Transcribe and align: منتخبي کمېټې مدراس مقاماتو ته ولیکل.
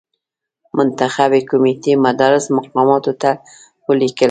منتخبي 0.77 1.41
کمېټې 1.49 1.93
مدراس 2.05 2.45
مقاماتو 2.57 3.11
ته 3.21 3.31
ولیکل. 3.87 4.19